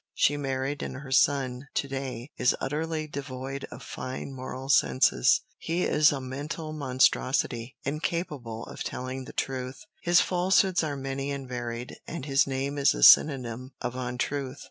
[0.15, 5.41] She married, and her son, to day, is utterly devoid of fine moral senses.
[5.59, 9.85] He is a mental monstrosity incapable of telling the truth.
[10.01, 14.57] His falsehoods are many and varied, and his name is a synonym of untruth.